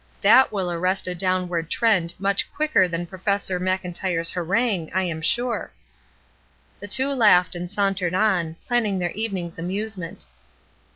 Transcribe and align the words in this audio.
That 0.21 0.51
will 0.51 0.71
arrest 0.71 1.07
a 1.07 1.13
downward 1.13 1.69
trend 1.69 2.15
much 2.17 2.51
quicker 2.51 2.87
than 2.87 3.05
Professor 3.05 3.59
Mclntyre's 3.59 4.31
harangue, 4.31 4.89
I 4.95 5.03
am 5.03 5.21
sure." 5.21 5.71
The 6.79 6.87
two 6.87 7.09
laughed 7.09 7.53
and 7.53 7.69
sauntered 7.69 8.15
on, 8.15 8.55
planning 8.67 8.97
their 8.97 9.11
evening's 9.11 9.59
amusement. 9.59 10.25